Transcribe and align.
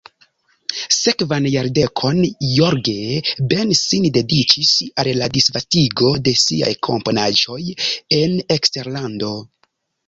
Sekvan 0.93 1.47
jardekon 1.55 2.21
Jorge 2.53 2.95
Ben 3.53 3.75
sin 3.81 4.09
dediĉis 4.17 4.73
al 5.05 5.11
la 5.21 5.29
disvastigo 5.37 6.11
de 6.29 6.35
siaj 6.47 6.75
komponaĵoj 6.91 7.63
en 8.25 8.37
eksterlando. 8.61 9.35